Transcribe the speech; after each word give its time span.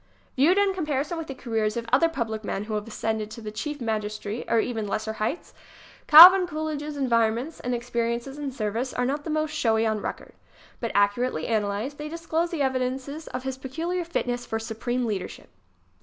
Viewed 0.35 0.57
in 0.57 0.73
comparison 0.73 1.15
with 1.19 1.27
the 1.27 1.35
careers 1.35 1.77
of 1.77 1.85
other 1.93 2.09
public 2.09 2.43
men 2.43 2.63
who 2.63 2.73
have 2.73 2.87
ascended 2.87 3.29
to 3.29 3.39
the 3.39 3.51
chief 3.51 3.79
magis 3.79 4.17
tracy 4.17 4.43
or 4.47 4.59
to 4.59 4.65
even 4.65 4.87
lesser 4.87 5.13
heights, 5.13 5.53
Calvin 6.07 6.47
Coolidge' 6.47 6.81
s 6.81 6.95
environments 6.97 7.59
and 7.59 7.75
experiences 7.75 8.39
in 8.39 8.51
service 8.51 8.95
are 8.95 9.05
not 9.05 9.25
the 9.25 9.29
most 9.29 9.51
showy 9.51 9.85
on 9.85 10.01
record. 10.01 10.33
But, 10.79 10.91
accurately 10.95 11.45
analyzed, 11.45 11.99
they 11.99 12.09
disclose 12.09 12.49
the 12.49 12.63
evidences 12.63 13.27
of 13.27 13.43
his 13.43 13.59
peculiar 13.59 14.03
fitness 14.03 14.43
for 14.43 14.57
supreme 14.57 15.05
leadership. 15.05 15.49